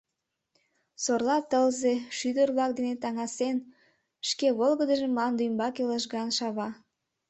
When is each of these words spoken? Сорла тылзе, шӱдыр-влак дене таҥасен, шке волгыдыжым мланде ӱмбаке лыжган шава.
Сорла 1.03 1.37
тылзе, 1.49 1.93
шӱдыр-влак 2.17 2.71
дене 2.77 2.93
таҥасен, 3.03 3.57
шке 4.29 4.47
волгыдыжым 4.57 5.11
мланде 5.13 5.41
ӱмбаке 5.49 5.83
лыжган 5.89 6.29
шава. 6.37 6.69